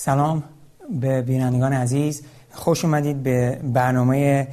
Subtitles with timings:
[0.00, 0.42] سلام
[1.00, 2.22] به بینندگان عزیز.
[2.52, 4.48] خوش اومدید به برنامه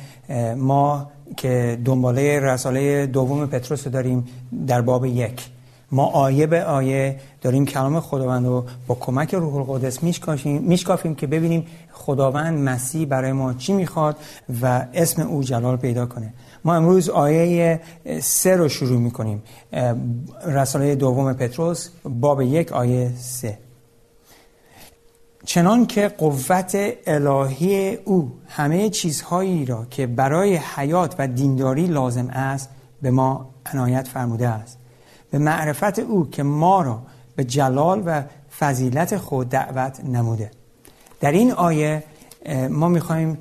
[0.58, 4.28] ما که دنباله رساله دوم پتروس داریم
[4.68, 5.50] در باب یک.
[5.92, 10.04] ما آیه به آیه داریم کلام خداوند رو با کمک روح القدس
[10.44, 14.18] میشکافیم که ببینیم خداوند مسیح برای ما چی می‌خواد
[14.62, 16.34] و اسم او جلال پیدا کنه.
[16.64, 17.82] ما امروز آیه
[18.22, 19.44] سه رو شروع می‌کنیم.
[20.48, 23.65] رساله دوم پتروس باب یک آیه سه.
[25.46, 32.70] چنان که قوت الهی او همه چیزهایی را که برای حیات و دینداری لازم است
[33.02, 34.78] به ما عنایت فرموده است.
[35.32, 37.02] به معرفت او که ما را
[37.36, 38.24] به جلال و
[38.60, 40.52] فضیلت خود دعوت نموده.
[41.20, 42.04] در این آیه
[42.70, 43.38] ما می‌خوایم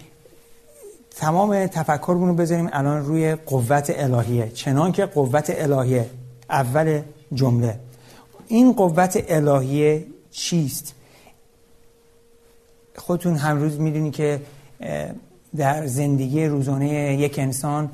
[1.16, 4.48] تمام تفکرمون رو بذاریم الان روی قوت الهیه.
[4.48, 6.10] چنان که قوت الهیه
[6.50, 7.00] اول
[7.34, 7.80] جمله.
[8.48, 10.94] این قوت الهیه چیست؟
[12.96, 14.40] خودتون هر روز می‌دونی که
[15.56, 17.90] در زندگی روزانه یک انسان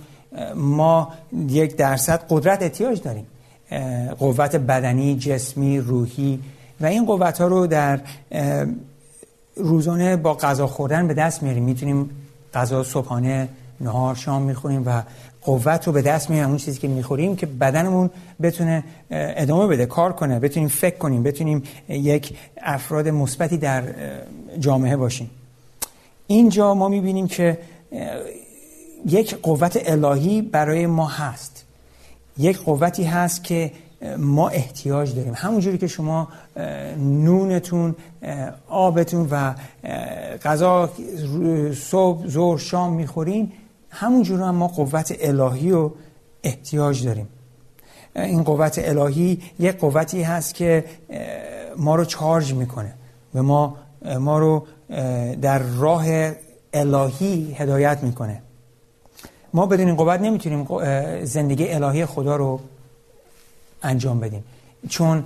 [0.54, 1.12] ما
[1.48, 3.26] یک درصد قدرت احتیاج داریم.
[4.18, 6.40] قوت بدنی، جسمی، روحی
[6.80, 8.00] و این قوت ها رو در
[9.56, 11.64] روزانه با غذا خوردن به دست میاریم.
[11.64, 12.10] می‌تونیم
[12.54, 13.48] غذا صبحانه
[13.80, 15.02] نهار شام می‌خوریم و
[15.42, 18.10] قوت رو به دست میاریم اون چیزی که می‌خوریم که بدنمون
[18.42, 20.40] بتونه ادامه بده کار کنه.
[20.40, 23.82] بتونیم فکر کنیم بتونیم یک افراد مثبتی در
[24.58, 25.30] جامعه باشیم.
[26.26, 27.58] اینجا ما می‌بینیم که
[29.06, 31.64] یک قوت الهی برای ما هست.
[32.38, 33.72] یک قوتی هست که
[34.18, 35.32] ما احتیاج داریم.
[35.36, 36.28] همونجوری که شما
[36.98, 37.94] نونتون
[38.68, 39.54] آبتون و
[40.44, 40.90] غذا
[41.74, 43.52] صبح ظهر شام می‌خورین
[43.90, 45.94] همونجور هم ما قوت الهی رو
[46.42, 47.28] احتیاج داریم.
[48.16, 50.84] این قوت الهی یک قوتی هست که
[51.76, 52.94] ما رو چارج می‌کنه.
[53.34, 53.76] و ما
[54.18, 54.66] ما رو
[55.42, 56.04] در راه
[56.72, 58.42] الهی هدایت می‌کنه.
[59.54, 60.66] ما بدون این قوت نمی‌تونیم
[61.24, 62.60] زندگی الهی خدا رو
[63.82, 64.44] انجام بدیم.
[64.88, 65.24] چون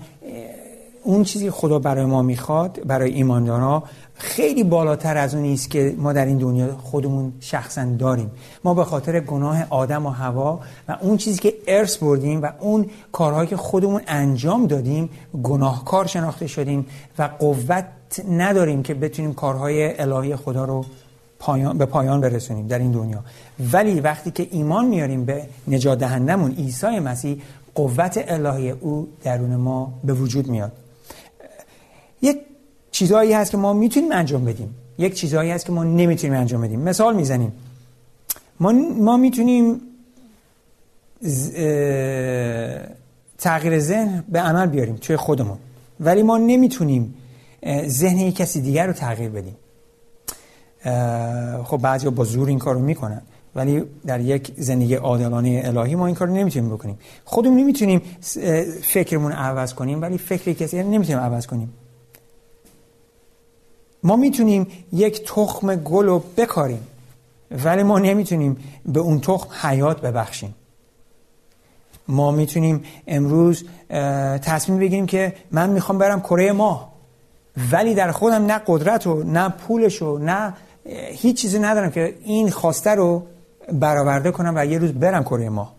[1.05, 3.83] اون چیزی خدا برای ما می‌خواد برای ایماندارا
[4.15, 8.31] خیلی بالاتر از اون است که ما در این دنیا خودمون شخصا داریم.
[8.65, 12.87] ما به خاطر گناه آدم و هوا و اون چیزی که ارث بردیم و اون
[13.13, 15.11] کارهایی که خودمون انجام دادیم
[15.43, 16.87] گناهکار شناخته شدیم
[17.19, 17.85] و قوت
[18.31, 20.85] نداریم که بتونیم کارهای الهی خدا رو
[21.39, 23.25] پایان، به پایان برسونیم در این دنیا.
[23.73, 27.43] ولی وقتی که ایمان میاریم به نجات دهندمون عیسی مسیح
[27.75, 30.73] قوت الهی او درون ما به وجود میاد.
[32.25, 32.39] یک
[32.91, 34.75] چیزهایی هست که ما می‌تونیم انجام بدیم.
[34.99, 36.81] یک چیزهایی هست که ما نمی‌تونیم انجام بدیم.
[36.81, 37.53] مثال می‌زنیم.
[38.61, 39.81] ما, ما می‌تونیم
[43.39, 45.59] تغییر ذهن به عمل بیاریم توی خودمون.
[46.01, 47.15] ولی ما نمی‌تونیم
[47.87, 49.57] ذهن یک کسی دیگر رو تغییر بدیم.
[51.65, 53.23] خب بعضی با زور این کار رو می‌کنن.
[53.55, 56.99] ولی در یک زندگی عادلانه الهی ما این کار رو نمی‌تونیم بکنیم.
[57.25, 58.03] خودمون نمی‌تونیم
[58.83, 61.73] فکرمون عوض کنیم ولی فکر کسی نمی‌تونیم عوض کنیم.
[64.05, 66.87] ما می‌تونیم یک تخم گل رو بکاریم
[67.65, 68.57] ولی ما نمی‌تونیم
[68.87, 70.55] به اون تخم حیات ببخشیم.
[72.09, 73.65] ما می‌تونیم امروز
[74.43, 76.93] تصمیم بگیریم که من می‌خوام برم کره ماه
[77.73, 80.55] ولی در خودم نه قدرت و نه پولش و نه
[81.13, 83.27] هیچ چیزی ندارم که این خواسته رو
[83.73, 85.75] برآورده کنم و یه روز برم کره ماه.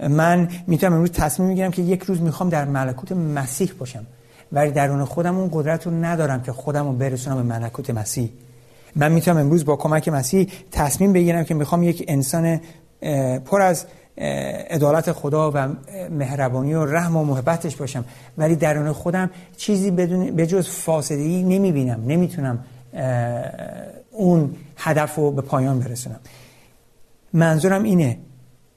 [0.00, 4.06] من می‌تونم امروز تصمیم می‌گیرم که یک روز می‌خوام در ملکوت مسیح باشم.
[4.52, 8.30] ولی درون خودم اون قدرت رو ندارم که خودم رو برسونم به ملکوت مسیح.
[8.96, 12.60] من می‌تونم امروز با کمک مسیح تصمیم بگیرم که می‌خوام یک انسان
[13.44, 13.86] پر از
[14.70, 15.68] عدالت خدا و
[16.10, 18.04] مهربانی و رحم و محبتش باشم.
[18.38, 22.64] ولی درون خودم چیزی بدون بجز فاسدگی نمی‌بینم نمی‌تونم
[24.12, 26.20] اون هدف رو به پایان برسونم.
[27.32, 28.18] منظورم اینه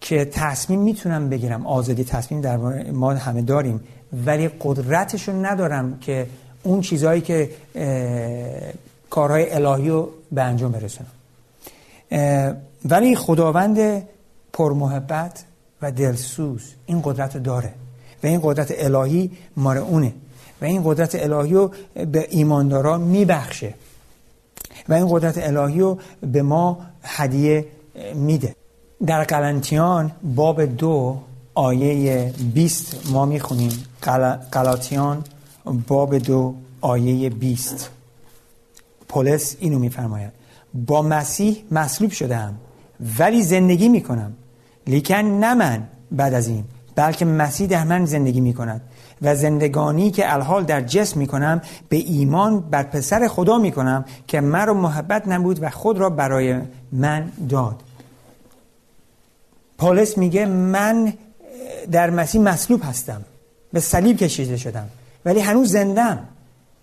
[0.02, 2.58] که تصمیم می‌تونم بگیرم آزادی تصمیم در
[2.92, 3.82] ما همه داریم.
[4.26, 6.28] ولی قدرتش رو ندارم که
[6.64, 7.50] اون چیزهایی که
[9.10, 11.12] کارهای الهی رو به انجام برسونم.
[12.86, 14.04] ولی خداوند
[14.54, 15.44] پرمحبت
[15.82, 17.74] و دلسوز این قدرت داره
[18.24, 20.14] و این قدرت الهی مار اونه
[20.62, 21.72] و این قدرت الهی رو
[22.12, 23.74] به ایماندارا میبخشه
[24.90, 27.66] و این قدرت الهی رو به ما هدیه
[28.16, 28.56] میده.
[29.06, 31.20] در قلنتیان باب دو
[31.54, 33.86] آیه 20 ما می‌خونیم.
[34.52, 35.24] قلاتیان
[35.88, 37.90] باب دو آیه 20
[39.08, 40.32] پولس اینو میفرماید.
[40.74, 42.56] با مسیح مصلوب شدم
[43.20, 44.34] ولی زندگی می‌کنم.
[44.88, 46.64] لیکن نه من بعد از این
[46.96, 48.82] بلکه مسیح در من زندگی می‌کند.
[49.22, 54.74] و زندگانی که الحال در جسم می‌کنم به ایمان بر پسر خدا می‌کنم که مرا
[54.74, 56.60] محبت نبود و خود را برای
[56.92, 57.84] من داد.
[59.78, 61.14] پولس میگه من
[61.92, 63.26] در مسیح مصلوب هستم.
[63.74, 64.90] به صلیب کشیده شدم.
[65.26, 66.20] ولی هنوز زندم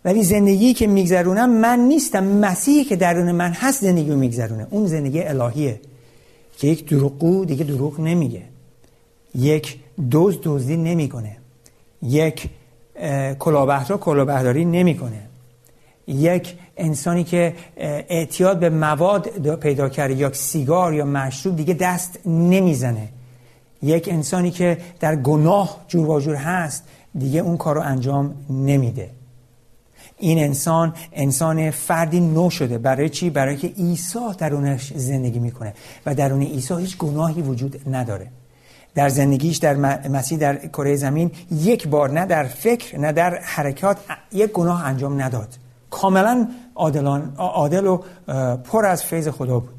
[0.04, 2.24] ولی زندگی که میگذرونم من نیستم.
[2.24, 4.66] مسیحی که درون من هست زندگی رو میگذرونه.
[4.70, 5.80] اون زندگی الهیه.
[6.58, 8.42] که یک دروغگو دیگه دروغ نمیگه.
[9.34, 11.36] یک دوز دزدی نمی‌کنه.
[12.02, 12.50] یک
[13.38, 15.22] کلاهبردار کلاهبرداری نمی‌کنه.
[16.06, 23.08] یک انسانی که اعتیاد به مواد پیدا کرده یا سیگار یا مشروب دیگه دست نمی‌زنه.
[23.82, 26.84] یک انسانی که در گناه جور و هست
[27.18, 29.10] دیگه اون کار رو انجام نمیده.
[30.18, 32.78] این انسان انسان فردی نو شده.
[32.78, 35.74] برای چی؟ برای که عیسی درونش زندگی می‌کنه.
[36.06, 38.26] و درون عیسی هیچ گناهی وجود نداره.
[38.94, 39.74] در زندگیش در
[40.08, 43.98] مسیح در کره زمین یک بار نه در فکر نه در حرکات
[44.32, 45.48] یک گناه انجام نداد.
[45.90, 47.98] کاملا عادلان عادل و
[48.56, 49.75] پر از فیض خدا بود.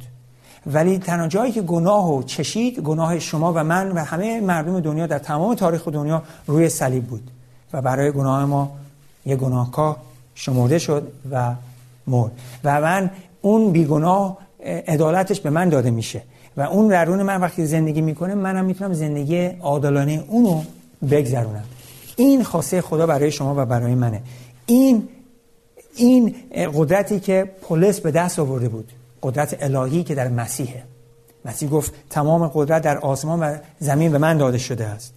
[0.73, 5.07] ولی تنها جایی که گناه و چشید گناه شما و من و همه مردم دنیا
[5.07, 7.31] در تمام تاریخ دنیا روی صلیب بود
[7.73, 8.71] و برای گناه ما
[9.25, 9.95] یه گناهکار
[10.35, 11.53] شمرده شد و
[12.07, 12.31] مرد.
[12.63, 13.09] و من
[13.41, 14.37] اون بیگناه
[14.87, 16.21] عدالتش به من داده میشه
[16.57, 20.61] و اون درون من وقتی زندگی می‌کنه منم می‌تونم زندگی عادلانه اونو
[21.11, 21.63] بگذرونم.
[22.15, 24.21] این خاصه خدا برای شما و برای منه.
[24.65, 25.07] این
[25.95, 26.35] این
[26.73, 28.91] قدرتی که پولس به دست آورده بود.
[29.23, 30.83] قدرت الهی که در مسیحه.
[31.45, 35.13] مسیح گفت تمام قدرت در آسمان و زمین به من داده شده است.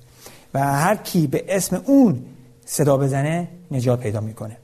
[0.55, 2.23] و هر کی به اسم اون
[2.65, 4.57] صدا بزنه نجات پیدا می‌کنه.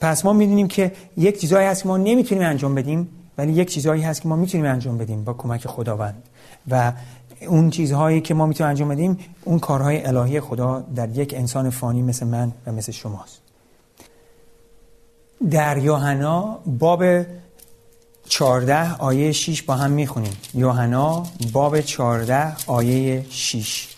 [0.00, 3.08] پس ما می‌دونیم که یک چیزایی هست که ما نمی‌تونیم انجام بدیم
[3.38, 6.22] ولی یک چیزهایی هست که ما می‌تونیم انجام بدیم با کمک خداوند.
[6.70, 6.92] و
[7.46, 12.02] اون چیزهایی که ما می‌تونیم انجام بدیم اون کارهای الهی خدا در یک انسان فانی
[12.02, 13.40] مثل من و مثل شماست.
[15.50, 17.02] در یوحنا باب
[18.30, 20.32] 14 آیه 6 با هم می‌خونیم.
[20.54, 23.88] یوحنا باب 14 آیه 6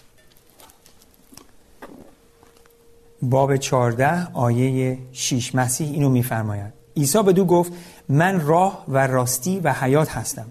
[3.23, 6.73] باب 14 آیه 6 مسیح اینو میفرماید.
[6.97, 7.73] عیسی به دو گفت
[8.09, 10.47] من راه و راستی و حیات هستم.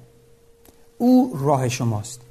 [0.97, 2.21] او راه شماست.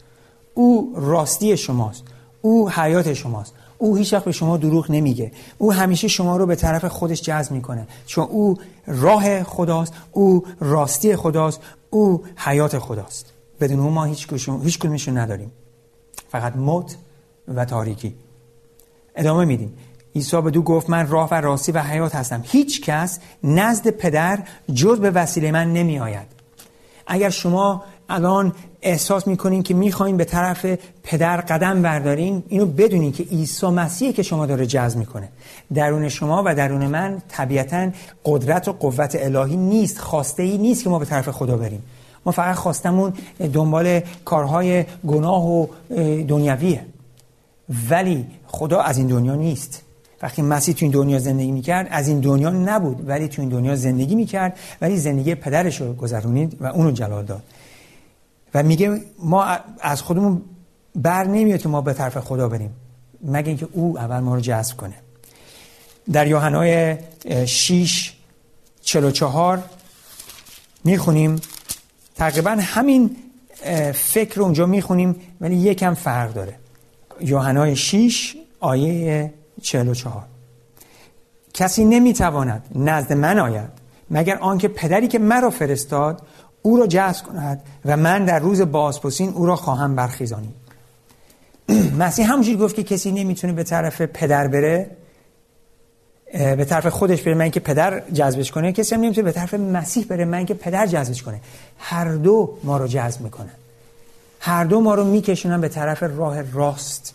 [0.55, 2.05] او راستی شماست.
[2.43, 3.55] او حیات شماست.
[3.81, 5.33] او هیچ وقت به شما دروغ نمیگه.
[5.59, 7.87] او همیشه شما رو به طرف خودش جذب می‌کنه.
[8.07, 8.57] چون او
[8.87, 11.61] راه خداست او راستی خداست
[11.91, 13.33] او حیات خداست.
[13.61, 14.33] بدون اون ما هیچ
[14.63, 14.79] هیچ
[15.09, 15.53] نداریم.
[16.29, 16.97] فقط موت
[17.49, 18.15] و تاریکی.
[19.17, 19.75] ادامه میدیم.
[20.15, 22.43] عیسی به دو گفت من راه و راستی و حیات هستم.
[22.45, 24.39] هیچ کس نزد پدر
[24.75, 26.27] جز به وسیله من نمی آید
[27.07, 28.53] اگر شما الان
[28.83, 30.67] احساس می‌کنین که می‌خواین به طرف
[31.03, 35.29] پدر قدم بردارین؟ اینو بدونین که عیسی مسیحه که شما داره جذب می‌کنه.
[35.75, 37.91] درون شما و درون من طبیعتا
[38.25, 41.83] قدرت و قوت الهی نیست خواسته ای نیست که ما به طرف خدا بریم.
[42.27, 43.13] ما فقط خواستمون
[43.53, 45.67] دنبال کارهای گناه و
[46.29, 46.81] دنیویه
[47.91, 49.83] ولی خدا از این دنیا نیست.
[50.23, 53.77] وقتی مسیح تو این دنیا زندگی می‌کرد از این دنیا نبود ولی تو این دنیا
[53.77, 57.43] زندگی می‌کرد ولی زندگی پدرش رو گذرونید و اونو جلال داد.
[58.55, 59.45] و میگه ما
[59.81, 60.43] از خودمون
[60.95, 62.71] بر نمیاد که ما به طرف خدا بریم.
[63.25, 64.95] مگه اینکه او اول ما رو جذب کنه.
[66.13, 66.97] در یوحنای
[67.47, 68.13] 6
[68.83, 69.63] 44
[70.85, 71.41] می‌خونیم.
[72.15, 73.17] تقریبا همین
[73.95, 76.55] فکر رو اونجا می‌خونیم ولی یکم فرق داره.
[77.21, 80.23] یوحنای 6 آیه 44
[81.55, 83.71] کسی نمی‌تواند نزد من آید
[84.11, 86.23] مگر آنکه پدری که مرا فرستاد
[86.63, 90.55] او را جذب کند و من در روز بازپسین او را خواهم برخیزانی
[91.99, 94.91] مسیح همونجوری گفت که کسی نمی‌تونه به طرف پدر بره
[96.33, 100.05] به طرف خودش بره من که پدر جذبش کنه کسی هم نمی‌تونه به طرف مسیح
[100.05, 101.41] بره من که پدر جذبش کنه.
[101.79, 103.51] هر دو ما رو جذب می‌کنه
[104.41, 107.15] هر دو ما رو میکشونن به طرف راه راست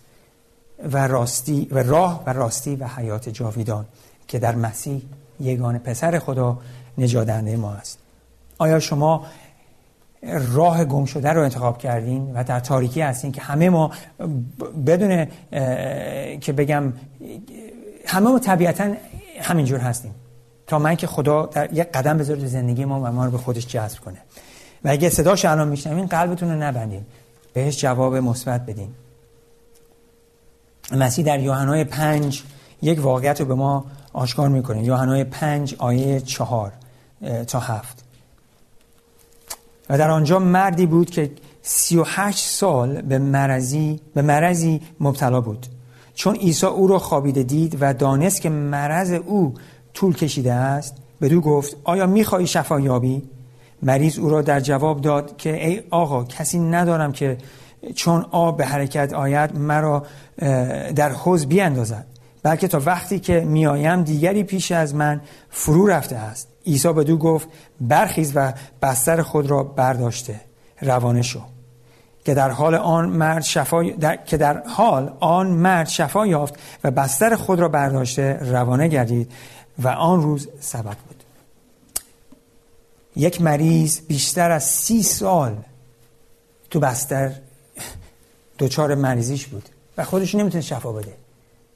[0.92, 3.86] و راستی و راه و راستی و حیات جاویدان
[4.28, 5.02] که در مسیح
[5.40, 6.58] یگان پسر خدا
[6.98, 7.98] نجادنده ما است.
[8.58, 9.26] آیا شما
[10.54, 13.92] راه گم شده رو انتخاب کردین و در تاریکی هستین که همه ما
[14.88, 15.26] بدون
[16.40, 16.94] که بگم
[18.06, 18.94] همه ما طبیعتا
[19.42, 20.16] همینجور هستیم.
[20.68, 23.38] تا من که خدا در یک قدم بذاره تو زندگی ما و ما رو به
[23.38, 24.18] خودش جذب کنه.
[24.84, 27.06] و اگه صداش الان میشنوین قلبتون رو نبندین.
[27.54, 28.90] بهش جواب مثبت بدین.
[30.92, 32.44] مسیح در یوحنای پنج
[32.82, 34.84] یک واقعیت رو به ما آشکار می‌کنه.
[34.84, 36.72] یوحنای پنج آیه چهار
[37.48, 38.05] تا هفت.
[39.90, 45.42] و در آنجا مردی بود که سی و هشت سال به مرضی, به مرضی مبتلا
[45.42, 45.66] بود.
[46.16, 49.54] چون عیسی او را خوابیده دید و دانست که مرض او
[49.94, 53.24] طول کشیده است بدو گفت آیا می‌خواهی شفا یابی؟
[53.84, 57.38] مریض او را در جواب داد که ای آقا کسی ندارم که
[57.96, 60.06] چون آب به حرکت آید مرا
[60.96, 62.06] در حوز بیاندازد
[62.44, 66.48] بلکه تا وقتی که میایم دیگری پیش از من فرو رفته است.
[66.66, 67.48] عیسی به دو گفت
[67.82, 70.42] برخیز و بستر خود را برداشته
[70.82, 71.42] روانه شو.
[72.26, 74.16] که در حال آن مرد شفا در...
[74.16, 79.32] که در حال آن مرد شفا یافت و بستر خود را برداشته روانه گردید
[79.80, 81.24] و آن روز سبت بود.
[83.16, 85.56] یک مریض بیشتر از سی سال
[86.70, 87.32] تو بستر
[88.58, 91.14] دوچار مریضیش بود و خودش نمی‌تونه شفا بده.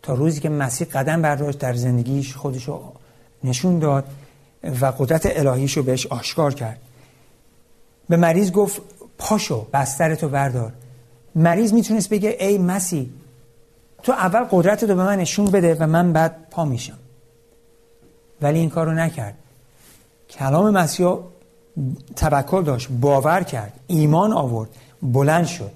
[0.01, 2.93] تا روزی که مسیح قدم برداشت در زندگیش خودش رو
[3.43, 4.05] نشون داد
[4.63, 6.79] و قدرت الهیش رو بهش آشکار کرد.
[8.09, 8.81] به مریض گفت
[9.17, 10.73] پاشو بسترتو بردار.
[11.35, 13.09] مریض می‌تونست بگه ای مسیح
[14.03, 16.97] تو اول قدرت رو به من نشون بده و من بعد پا میشم.
[18.41, 19.37] ولی این کار رو نکرد.
[20.29, 21.07] کلام مسیح
[22.15, 24.69] توکل داشت باور کرد ایمان آورد
[25.01, 25.71] بلند شد.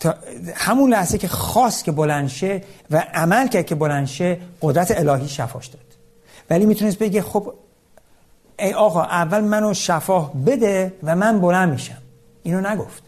[0.00, 0.14] تا
[0.54, 5.28] همون لحظه که خواست که بلند شه و عمل کرد که بلند شه قدرت الهی
[5.28, 5.82] شفاش داد.
[6.50, 7.54] ولی می‌تونست بگه خب
[8.64, 11.98] ای آقا اول منو شفا بده و من بلند میشم.
[12.42, 13.02] اینو نگفت.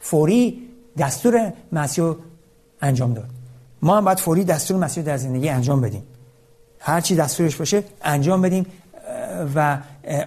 [0.00, 0.62] فوری
[0.98, 2.14] دستور مسیح
[2.82, 3.28] انجام داد.
[3.82, 6.02] ما هم باید فوری دستور مسیح در زندگی انجام بدیم.
[6.78, 8.66] هر چی دستورش باشه انجام بدیم
[9.54, 9.78] و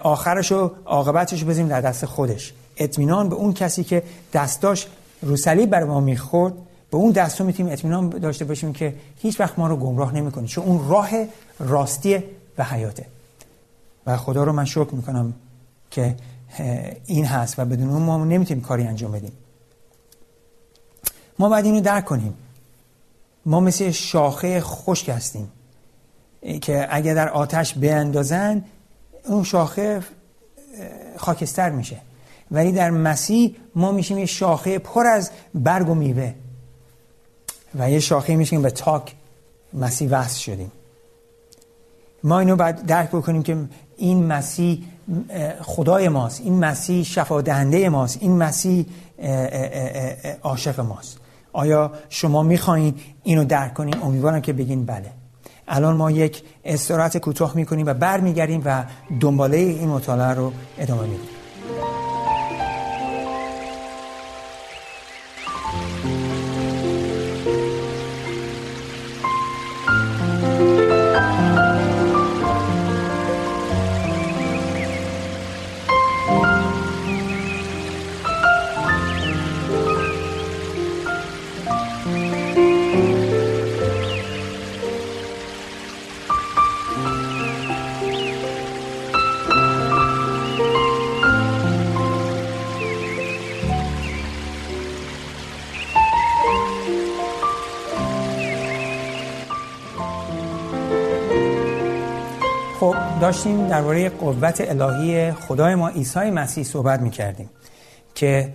[0.02, 2.52] آخرش و عاقبتش بزنیم در دست خودش.
[2.76, 4.86] اطمینان به اون کسی که دستاش
[5.22, 6.54] رو صلیب بر ما می‌خورد
[6.90, 10.46] به اون دستور می‌تونیم اطمینان داشته باشیم که هیچ وقت ما رو گمراه نمی‌کنه.
[10.46, 11.10] چون اون راه
[11.58, 12.24] راستی
[12.58, 13.06] و حیاته.
[14.06, 15.34] و خدا رو من شکر می‌کنم
[15.90, 16.16] که
[17.06, 19.32] این هست و بدون اون ما نمی‌تونیم کاری انجام بدیم.
[21.38, 22.34] ما باید اینو درک کنیم.
[23.46, 25.52] ما مثل شاخه خشک هستیم.
[26.60, 28.64] که اگر در آتش بیندازن
[29.24, 30.02] اون شاخه
[31.16, 32.00] خاکستر میشه.
[32.50, 36.34] ولی در مسیح ما میشیم یه شاخه پر از برگ و میوه.
[37.74, 39.14] و یه شاخه میشیم به تاک
[39.74, 40.72] مسیح وصل شدیم.
[42.24, 43.56] ما اینو باید درک بکنیم که
[44.00, 44.82] این مسیح
[45.62, 48.86] خدای ماست این مسیح شفا دهنده ماست این مسیح
[50.42, 51.18] عاشق ماست.
[51.52, 55.12] آیا شما می‌خواین اینو درک کنین؟ امیدوارم که بگین بله.
[55.68, 58.84] الان ما یک استراحت کوتاه می‌کنیم و برمیگردیم و
[59.20, 61.39] دنباله این مطالعه رو ادامه میدیم.
[103.30, 107.50] داشتیم درباره قوت الهی خدای ما عیسی مسیح صحبت می‌کردیم
[108.14, 108.52] که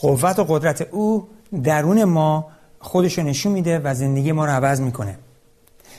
[0.00, 1.28] قوت و قدرت او
[1.62, 2.46] درون ما
[2.80, 5.18] خودشو نشون میده و زندگی ما رو عوض می‌کنه.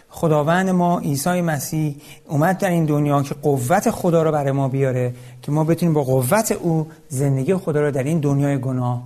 [0.09, 1.95] خداوند ما عیسی مسیح
[2.27, 6.03] اومد در این دنیا که قوت خدا رو برای ما بیاره که ما بتونیم با
[6.03, 9.03] قوت او زندگی خدا رو در این دنیای گناه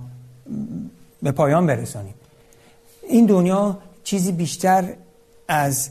[1.22, 2.14] به پایان برسانیم.
[3.08, 4.84] این دنیا چیزی بیشتر
[5.48, 5.88] از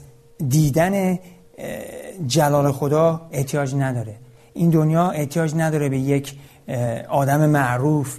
[0.50, 1.20] دیدن
[2.28, 4.16] جلال خدا احتیاج نداره.
[4.54, 6.34] این دنیا احتیاج نداره به یک
[7.10, 8.18] آدم معروف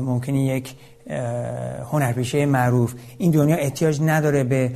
[0.00, 0.74] ممکنه یک
[1.92, 2.94] هنرپیشه معروف.
[3.18, 4.72] این دنیا احتیاج نداره به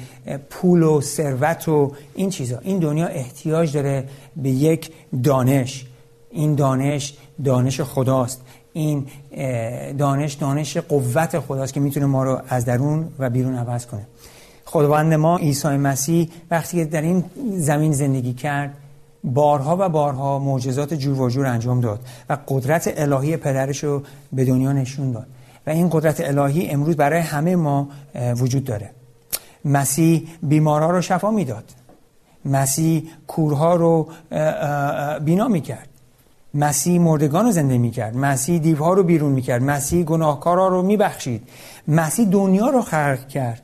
[0.51, 2.59] پول و ثروت و این چیزا.
[2.59, 4.05] این دنیا احتیاج داره
[4.37, 4.91] به یک
[5.23, 5.87] دانش.
[6.31, 8.41] این دانش دانش خداست.
[8.73, 9.07] این
[9.99, 14.07] دانش دانش قوت خداست که می‌تونه ما رو از درون و بیرون عوض کنه.
[14.66, 17.25] خداوند ما عیسی مسیح وقتی که در این
[17.56, 18.75] زمین زندگی کرد
[19.25, 24.02] بارها و بارها معجزات جور و جور انجام داد و قدرت الهی پدرش رو
[24.33, 25.26] به دنیا نشون داد.
[25.66, 28.90] و این قدرت الهی امروز برای همه ما وجود داره.
[29.64, 31.64] مسیح بیمارها رو شفا می‌داد.
[32.44, 34.09] مسیح کورها رو
[35.25, 35.88] بینا می‌کرد.
[36.54, 38.16] مسیح مردگان رو زنده می‌کرد.
[38.16, 39.62] مسیح دیوها رو بیرون می‌کرد.
[39.62, 41.49] مسیح گناهکارا رو میبخشید.
[41.88, 43.62] مسیح دنیا رو خلق کرد.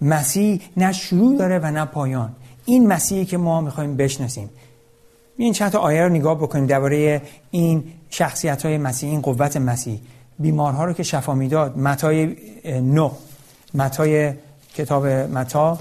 [0.00, 2.36] مسیح نه شروع داره و نه پایان.
[2.64, 4.50] این مسیحی که ما می‌خوایم بشناسیم.
[5.36, 10.00] این چند تا آیه رو نگاه بکنیم درباره این شخصیت های مسیح این قوت مسیح.
[10.38, 13.10] بیمارها رو که شفا می‌داد متای نو
[13.74, 14.32] متای
[14.74, 15.78] کتاب متا.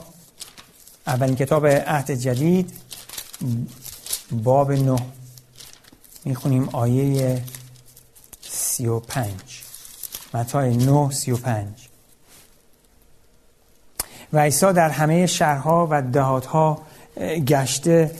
[1.08, 2.74] اولین کتاب عهد جدید.
[4.32, 4.98] باب نو
[6.26, 7.44] می‌خونیم آیه
[8.42, 9.64] سی و پنج.
[10.34, 11.83] متای نو سی و پنج.
[14.34, 16.82] و عیسی در همه شهرها و دهاتها
[17.48, 18.12] گشته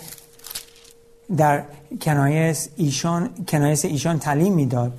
[1.38, 1.64] در
[2.02, 4.94] کنایس ایشان کنایس ایشان تعلیم می‌داد.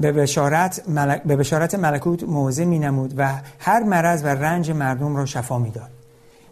[0.00, 5.16] به بشارت, ملک، به بشارت ملکوت موضع می نمود و هر مرض و رنج مردم
[5.16, 5.90] را شفا می‌داد.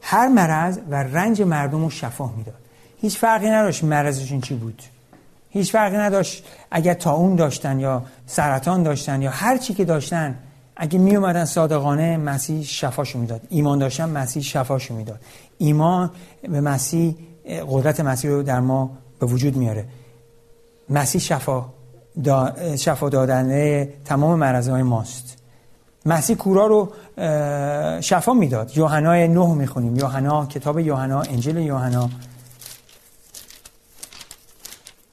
[0.02, 2.54] هر مرض و رنج مردم رو شفا می‌داد.
[3.00, 4.82] هیچ فرقی نداشت مرضشون چی بود.
[5.50, 10.35] هیچ فرقی نداشت اگر تا اون داشتن یا سرطان داشتن یا هر چی که داشتن
[10.76, 13.40] اگه می اومدن صادقانه مسیح شفاشو می‌داد.
[13.49, 15.21] ایمان داشتن مسیح شفاشو می‌داد.
[15.59, 16.11] ایمان
[16.42, 17.16] به مسیح
[17.68, 19.85] قدرت مسیح رو در ما به وجود میاره.
[20.90, 21.64] مسیح شفا
[22.25, 25.37] دا شفا دادنه تمام مرضهای ماست.
[26.06, 26.92] مسیح کورا رو
[28.00, 28.76] شفا می‌داد.
[28.76, 29.97] یوحنا نه می‌خونیم.
[29.97, 32.11] یوحنا کتاب یوحنا انجیل یوحنا.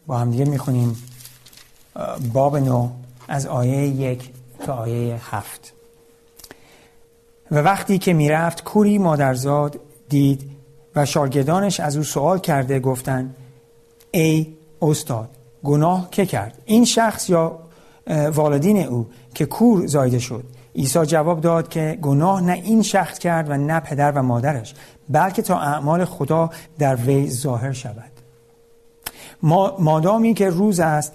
[0.08, 1.03] با هم دیگه می‌خونیم.
[2.34, 2.89] باب نو
[3.27, 4.29] از آیه یک
[4.63, 5.74] تا آیه هفت.
[7.51, 10.50] و وقتی که می‌رفت کوری مادرزاد دید
[10.96, 13.35] و شاگردانش از او سوال کرده گفتند
[14.11, 15.29] ای استاد
[15.64, 17.59] گناه که کرد؟ این شخص یا
[18.07, 20.44] والدین او که کور زایده شد؟
[20.75, 24.74] عیسی جواب داد که گناه نه این شخص کرد و نه پدر و مادرش
[25.09, 28.11] بلکه تا اعمال خدا در وی ظاهر شود.
[29.79, 31.14] مادامی که روز است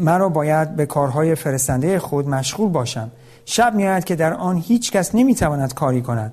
[0.00, 3.10] مرا باید به کارهای فرستنده خود مشغول باشم.
[3.44, 6.32] شب میآید که در آن هیچ کس نمی‌تواند کاری کند.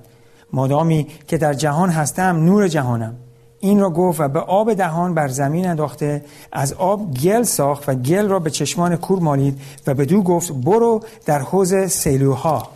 [0.52, 3.14] مادامی که در جهان هستم نور جهانم.
[3.60, 7.94] این را گفت و به آب دهان بر زمین انداخته از آب گل ساخت و
[7.94, 12.68] گل را به چشمان کور مالید و به دو گفت برو در حوز سیلوها.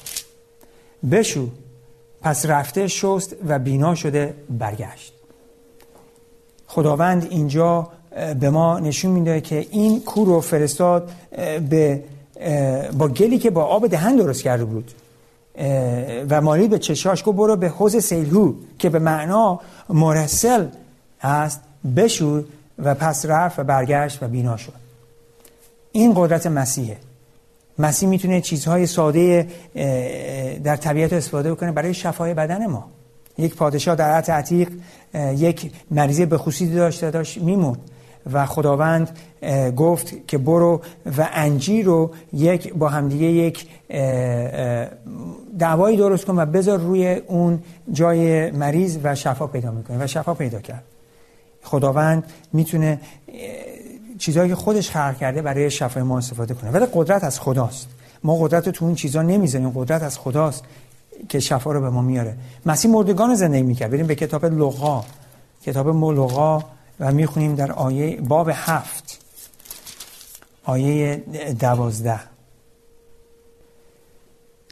[1.11, 1.49] بشو.
[2.23, 5.13] پس رفته شست و بینا شده برگشت.
[6.67, 7.89] خداوند اینجا
[8.41, 11.11] به ما نشون میده که این کور رو فرستاد
[11.71, 12.03] به
[12.99, 14.91] با گلی که با آب دهن درست کرده بود.
[16.31, 20.67] و مالید به چشاش گفت برو به حوز سیلهو که به معنا مرسل
[21.21, 21.61] هست
[21.97, 22.45] بشور
[22.79, 24.73] و پس رفت و برگشت و بینا شد.
[25.93, 26.97] این قدرت مسیحه.
[27.79, 29.49] مسیح می‌تونه چیزهای ساده
[30.65, 32.85] در طبیعت استفاده بکنه برای شفای بدن ما.
[33.39, 34.69] یک پادشاه در عهد عتیق
[35.15, 37.77] یک مریضی به خصوصی داشته داشت میمون
[38.33, 39.19] و خداوند
[39.77, 40.81] گفت که برو
[41.19, 43.67] و انجیر رو یک با همدیگه یک
[45.59, 50.35] دعوایی درست کن و بذار روی اون جای مریض و شفا پیدا می‌کنه و شفا
[50.35, 50.85] پیدا کرد.
[51.63, 53.01] خداوند می‌تونه
[54.19, 56.71] چیزهایی که خودش خلق کرده برای شفای ما استفاده کنه.
[56.71, 57.89] ولی قدرت از خداست.
[58.25, 59.71] ما قدرت تو اون چیزا نمی‌ذاریم.
[59.71, 60.65] قدرت از خداست
[61.29, 62.35] که شفا رو به ما میاره.
[62.67, 63.91] مسیح مردگان رو زندگی می‌کرد.
[63.91, 65.05] بریم به کتاب لغا
[65.63, 66.65] کتاب لغا
[67.03, 69.19] و می‌خونیم در آیه باب هفت
[70.65, 71.17] آیه
[71.61, 72.21] دوازده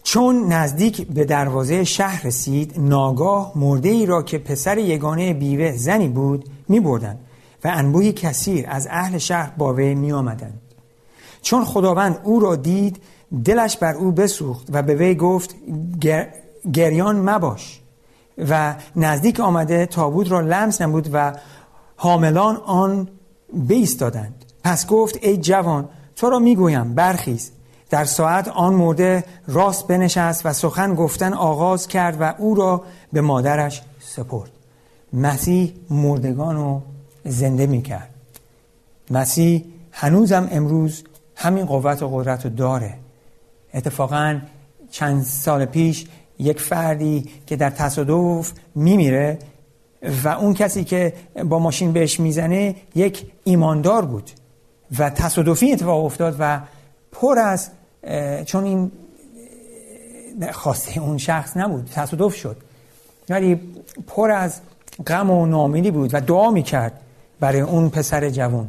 [0.03, 6.09] چون نزدیک به دروازه شهر رسید ناگاه مرده ای را که پسر یگانه بیوه زنی
[6.09, 7.19] بود می بردن
[7.65, 10.53] و انبوهی کثیر از اهل شهر با وی می آمدن.
[11.43, 13.03] چون خداوند او را دید
[13.45, 15.55] دلش بر او بسوخت و به وی گفت
[16.73, 17.81] گریان مباش
[18.51, 21.33] و نزدیک آمده تابوت را لمس نمود و
[22.03, 23.09] حاملان آن
[23.99, 24.45] دادند.
[24.65, 27.51] پس گفت ای جوان تو را می‌گویم برخیز.
[27.91, 33.21] در ساعت آن مرده راست بنشست و سخن گفتن آغاز کرد و او را به
[33.21, 34.51] مادرش سپرد.
[35.13, 36.83] مسیح مردگان رو
[37.25, 38.11] زنده می‌کرد.
[39.11, 41.05] مسیح هنوزم امروز
[41.37, 42.95] همین قوت و قدرت رو داره.
[43.75, 44.41] اتفاقا
[44.91, 46.07] چند سال پیش
[46.39, 49.39] یک فردی که در تصادف میمیره
[50.25, 51.13] و اون کسی که
[51.45, 54.31] با ماشین بهش می‌زنه یک ایماندار بود
[54.99, 56.61] و تصادفی اتفاق افتاد و
[57.13, 57.71] پر از
[58.47, 58.93] چون این
[60.53, 62.57] خواسته اون شخص نبود تصادف شد.
[63.29, 63.61] ولی
[64.07, 64.61] پر از
[65.07, 67.01] غم و نامیدی بود و دعا می‌کرد
[67.41, 68.69] برای اون پسر جوان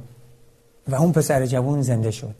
[0.87, 2.35] و اون پسر جوان زنده شد.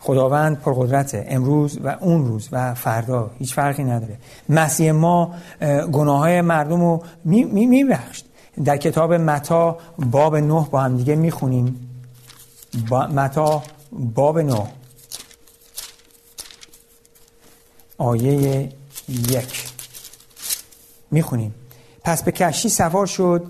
[0.00, 4.16] خداوند پرقدرت امروز و اون روز و فردا هیچ فرقی نداره.
[4.48, 5.34] مسیح ما
[5.92, 8.25] گناه های مردم رو میبخشت می
[8.64, 11.90] در کتاب متا باب نه با هم دیگه می‌خونیم.
[12.88, 14.66] با متا باب نه.
[17.98, 18.68] آیه
[19.08, 19.68] یک.
[21.10, 21.54] می‌خونیم.
[22.04, 23.46] پس به کشتی سوار شد.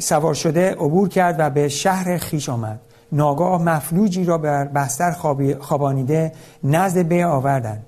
[0.00, 2.80] سوار شده عبور کرد و به شهر خیش آمد.
[3.12, 5.12] ناگاه مفلوجی را بر بستر
[5.60, 6.32] خوابانیده
[6.64, 7.86] نزد بی آوردند.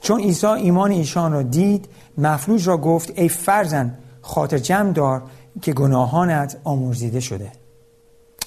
[0.00, 3.98] چون عیسی ایمان ایشان را دید مفلوج را گفت ای فرزن
[4.30, 5.22] خاطر جمع دار
[5.62, 7.52] که گناهانت آمرزیده شده.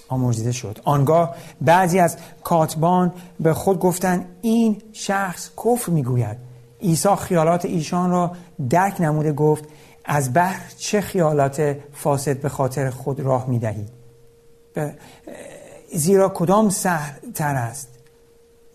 [0.09, 0.79] آمرزیده شد.
[0.83, 6.37] آنگاه بعضی از کاتبان به خود گفتند این شخص کفر می‌گوید.
[6.81, 8.31] عیسی خیالات ایشان را
[8.69, 9.63] درک نموده گفت
[10.05, 13.89] از بحر چه خیالات فاسد به خاطر خود راه می‌دهید
[15.93, 17.89] زیرا کدام سهل تر است؟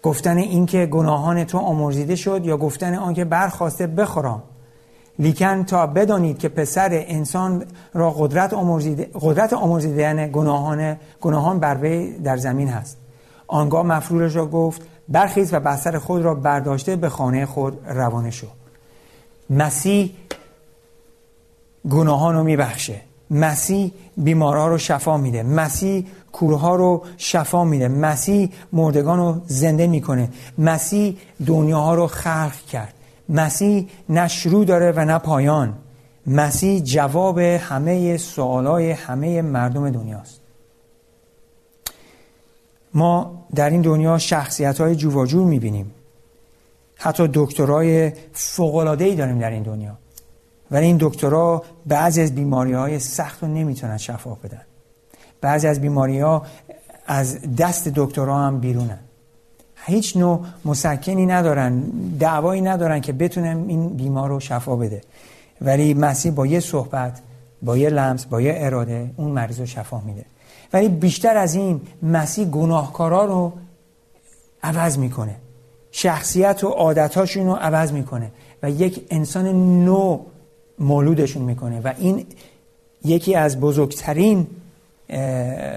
[0.02, 4.42] گفتن اینکه گناهان تو آمرزیده شد یا گفتن آنکه برخواسته بخورم؟
[5.18, 12.12] لیکن تا بدانید که پسر انسان را قدرت آمرزیده قدرت آمرزیدن گناهان گناهان بر وی
[12.18, 12.96] در زمین هست.
[13.46, 18.46] آنگاه مفرورش را گفت برخیز و بستر خود را برداشته به خانه خود روانه شو.
[19.50, 20.14] مسیح
[21.90, 23.00] گناهان رو میبخشه.
[23.30, 25.42] مسیح بیمارها رو شفا میده.
[25.42, 27.88] مسیح کورها رو شفا میده.
[27.88, 30.28] مسیح مردگان رو زنده می‌کنه.
[30.58, 32.94] مسیح دنیاها رو خلق کرد.
[33.28, 35.74] مسیح نه شروع داره و نه پایان.
[36.26, 40.40] مسیح جواب همه سوالای همه مردم دنیاست.
[42.94, 45.94] ما در این دنیا شخصیت های جواجور می‌بینیم.
[46.96, 49.98] حتی دکترای فوقلادهی داریم در این دنیا.
[50.70, 54.62] ولی این دکترها بعضی از بیماری های سخت رو نمی‌تونن شفا بدن.
[55.40, 56.46] بعضی از بیماری ها
[57.06, 58.98] از دست دکترها هم بیرونن.
[59.88, 61.80] هیچ نوع مسکنی ندارن
[62.20, 65.00] دعوایی ندارن که بتونن این بیمار رو شفا بده.
[65.60, 67.20] ولی مسیح با یه صحبت
[67.62, 70.24] با یه لمس با یه اراده اون مریض رو شفا میده.
[70.72, 73.52] ولی بیشتر از این مسیح گناهکارا رو
[74.62, 75.34] عوض می‌کنه.
[75.90, 78.30] شخصیت و عادتهاشون رو عوض می‌کنه
[78.62, 79.46] و یک انسان
[79.84, 80.20] نو
[80.78, 82.26] مولودشون می‌کنه و این
[83.04, 84.46] یکی از بزرگترین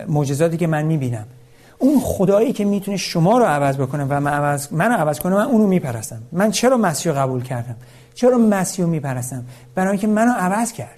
[0.08, 1.26] معجزاتی که من می‌بینم
[1.82, 5.46] اون خدایی که می‌تونه شما رو عوض بکنه و من عوض منو عوض کنه من
[5.46, 6.22] اونو میپرستم.
[6.32, 7.76] من چرا مسیح قبول کردم؟
[8.14, 9.44] چرا مسیح رو میپرستم؟
[9.76, 10.96] برای اینکه منو عوض کرد.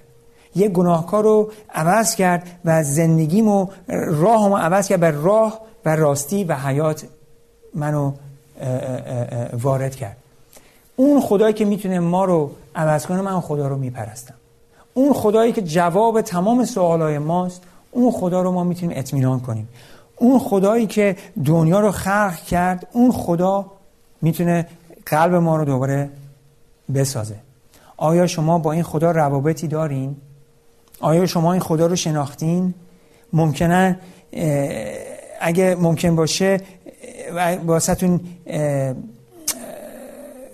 [0.54, 3.66] یه گناهکار رو عوض کرد و زندگیمو
[4.08, 7.04] راهمو عوض کرد به راه و راستی و حیات
[7.74, 8.12] منو
[9.62, 10.16] وارد کرد.
[10.96, 14.34] اون خدایی که می‌تونه ما رو عوض کنه من خدا رو میپرستم.
[14.94, 19.68] اون خدایی که جواب تمام سوالای ماست اون خدا رو ما می‌تونیم اطمینان کنیم.
[20.16, 23.66] اون خدایی که دنیا رو خلق کرد اون خدا
[24.22, 24.66] می‌تونه
[25.06, 26.10] قلب ما رو دوباره
[26.94, 27.36] بسازه
[27.96, 30.16] آیا شما با این خدا روابطی دارین؟
[31.00, 32.74] آیا شما این خدا رو شناختین؟
[33.32, 33.98] ممکنه
[35.40, 36.60] اگه ممکن باشه
[37.66, 38.20] واسهتون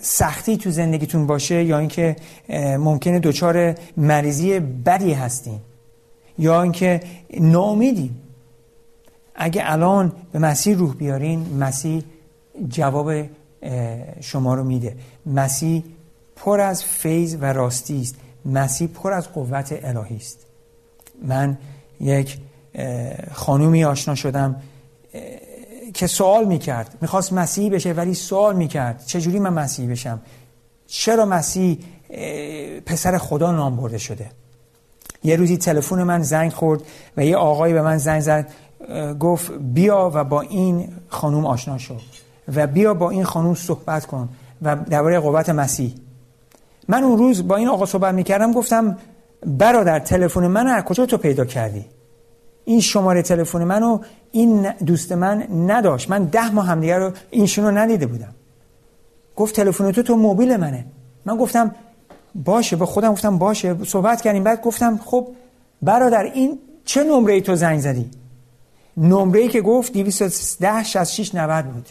[0.00, 2.16] سختی تو زندگیتون باشه یا اینکه
[2.78, 5.58] ممکنه دچار مریضی بدی هستین
[6.38, 7.00] یا اینکه
[7.40, 8.10] ناامیدین
[9.34, 12.04] اگه الان به مسیح روح بیارین مسیح
[12.68, 13.12] جواب
[14.20, 14.96] شما رو میده.
[15.26, 15.84] مسیح
[16.36, 18.14] پر از فیض و راستی است.
[18.44, 20.46] مسیح پر از قوت الهی است.
[21.22, 21.58] من
[22.00, 22.38] یک
[23.32, 24.56] خانومی آشنا شدم
[25.94, 26.98] که سوال می‌کرد.
[27.00, 29.04] می‌خواست مسیحی بشه ولی سوال می‌کرد.
[29.06, 30.20] چجوری من مسیحی بشم؟
[30.86, 31.78] چرا مسیح
[32.86, 34.30] پسر خدا نام برده شده؟
[35.24, 36.82] یه روزی تلفن من زنگ خورد
[37.16, 38.50] و یه آقایی به من زنگ زد.
[39.20, 41.94] گفت بیا و با این خانوم آشنا شو
[42.56, 44.28] و بیا با این خانوم صحبت کن
[44.62, 45.94] و درباره قوت مسیح.
[46.88, 48.96] من اون روز با این آقا صحبت می‌کردم گفتم
[49.46, 51.84] برادر تلفن من از کجا تو پیدا کردی؟
[52.64, 53.98] این شماره تلفن منو
[54.30, 56.10] این دوست من نداشت.
[56.10, 58.34] من ده ماه همدیگه رو اینشون رو ندیده بودم.
[59.36, 60.84] گفت تلفن تو تو موبیل منه.
[61.24, 61.74] من گفتم
[62.34, 63.76] باشه به خودم گفتم باشه.
[63.84, 65.28] صحبت کردیم بعد گفتم خب
[65.82, 68.10] برادر این چه نمره ای تو زنگ زدی؟
[69.00, 71.88] نمره که گفت 210 66 90 بود.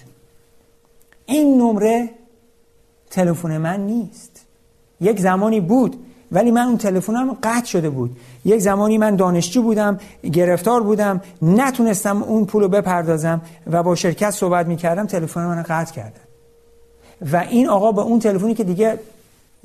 [1.26, 2.10] این نمره
[3.10, 4.46] تلفن من نیست.
[5.02, 8.18] یک زمانی بود ولی من اون تلفنم قطع شده بود.
[8.46, 10.00] یک زمانی من دانشجو بودم
[10.34, 15.94] گرفتار بودم نتونستم اون پول رو بپردازم و با شرکت صحبت می‌کردم تلفن من قطع
[15.94, 16.22] کردن.
[17.32, 19.00] و این آقا با اون تلفنی که دیگه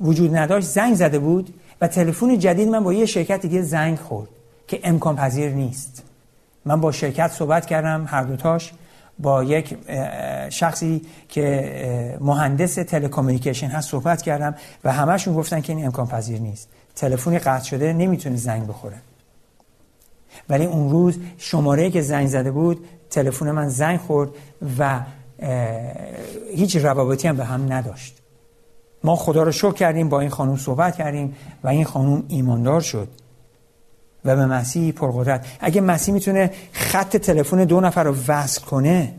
[0.01, 4.29] وجود نداشت زنگ زده بود و تلفن جدید من با یه شرکت دیگه زنگ خورد
[4.67, 6.03] که امکان پذیر نیست.
[6.65, 8.73] من با شرکت صحبت کردم هر دوتاش
[9.19, 9.77] با یک
[10.49, 16.69] شخصی که مهندس تلکامیکیشن هست صحبت کردم و همشون گفتن که این امکان پذیر نیست.
[16.95, 18.97] تلفنی قطع شده نمی‌تونه زنگ بخوره.
[20.49, 24.29] ولی اون روز شماره که زنگ زده بود تلفن من زنگ خورد
[24.79, 24.99] و
[26.55, 28.17] هیچ روابطی هم به هم نداشت.
[29.03, 33.07] ما خدا رو شکر کردیم با این خانم صحبت کردیم و این خانم ایماندار شد.
[34.25, 35.45] و به مسیح پرقدرت.
[35.59, 39.13] اگه مسیح می‌تونه خط تلفن دو نفر رو وصل کنه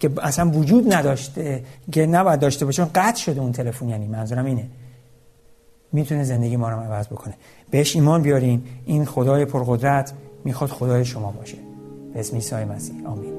[0.00, 4.66] که اصلا وجود نداشته که نباید داشته باشه قطع شده اون تلفن یعنی منظورم اینه.
[5.92, 7.34] می‌تونه زندگی ما رو عوض بکنه.
[7.70, 8.62] بهش ایمان بیارین.
[8.86, 10.12] این خدای پرقدرت
[10.44, 11.56] می‌خواد خدای شما باشه.
[12.14, 13.06] به اسم عیسی مسیح.
[13.06, 13.31] آمین.